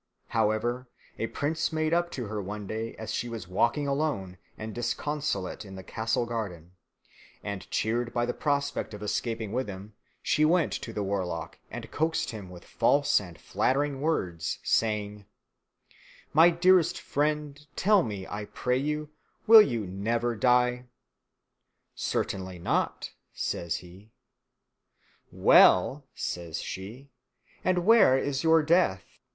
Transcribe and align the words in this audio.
However, 0.29 0.87
a 1.19 1.27
prince 1.27 1.71
made 1.71 1.93
up 1.93 2.09
to 2.13 2.25
her 2.25 2.41
one 2.41 2.65
day 2.65 2.95
as 2.95 3.13
she 3.13 3.29
was 3.29 3.47
walking 3.47 3.87
alone 3.87 4.39
and 4.57 4.73
disconsolate 4.73 5.63
in 5.63 5.75
the 5.75 5.83
castle 5.83 6.25
garden, 6.25 6.71
and 7.43 7.69
cheered 7.69 8.11
by 8.11 8.25
the 8.25 8.33
prospect 8.33 8.95
of 8.95 9.03
escaping 9.03 9.51
with 9.53 9.67
him 9.67 9.93
she 10.23 10.43
went 10.43 10.73
to 10.73 10.91
the 10.91 11.03
warlock 11.03 11.59
and 11.69 11.91
coaxed 11.91 12.31
him 12.31 12.49
with 12.49 12.65
false 12.65 13.19
and 13.21 13.39
flattering 13.39 14.01
words, 14.01 14.57
saying, 14.63 15.27
"My 16.33 16.49
dearest 16.49 16.99
friend, 16.99 17.63
tell 17.75 18.01
me, 18.01 18.25
I 18.25 18.45
pray 18.45 18.79
you, 18.79 19.11
will 19.45 19.61
you 19.61 19.85
never 19.85 20.35
die?" 20.35 20.87
"Certainly 21.93 22.57
not," 22.57 23.11
says 23.33 23.75
he. 23.75 24.09
"Well," 25.31 26.07
says 26.15 26.59
she, 26.59 27.11
"and 27.63 27.85
where 27.85 28.17
is 28.17 28.43
your 28.43 28.63
death? 28.63 29.05